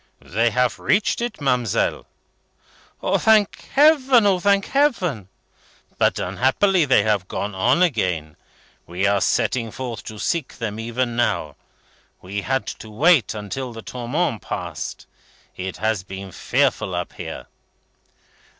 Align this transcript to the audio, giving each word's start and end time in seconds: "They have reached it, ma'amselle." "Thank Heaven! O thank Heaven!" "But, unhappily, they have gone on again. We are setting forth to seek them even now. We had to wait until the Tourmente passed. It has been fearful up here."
"They 0.25 0.49
have 0.49 0.79
reached 0.79 1.21
it, 1.21 1.39
ma'amselle." 1.39 2.07
"Thank 3.19 3.65
Heaven! 3.75 4.25
O 4.25 4.39
thank 4.39 4.65
Heaven!" 4.65 5.27
"But, 5.99 6.17
unhappily, 6.17 6.85
they 6.85 7.03
have 7.03 7.27
gone 7.27 7.53
on 7.53 7.83
again. 7.83 8.35
We 8.87 9.05
are 9.05 9.21
setting 9.21 9.69
forth 9.69 10.03
to 10.05 10.17
seek 10.17 10.55
them 10.57 10.79
even 10.79 11.15
now. 11.15 11.55
We 12.19 12.41
had 12.41 12.65
to 12.79 12.89
wait 12.89 13.35
until 13.35 13.73
the 13.73 13.83
Tourmente 13.83 14.41
passed. 14.41 15.05
It 15.55 15.77
has 15.77 16.01
been 16.01 16.31
fearful 16.31 16.95
up 16.95 17.13
here." 17.13 17.45